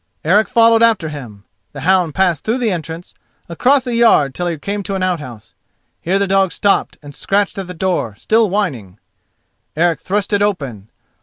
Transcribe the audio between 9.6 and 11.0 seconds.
Eric thrust it open.